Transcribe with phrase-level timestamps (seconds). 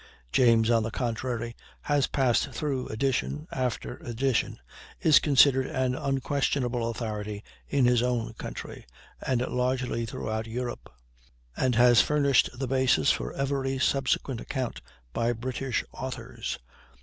[0.31, 4.57] James, on the contrary, has passed through edition after edition,
[4.99, 8.83] is considered as unquestionable authority in his own country,
[9.23, 10.91] and largely throughout Europe,
[11.55, 14.81] and has furnished the basis for every subsequent account
[15.13, 16.57] by British authors.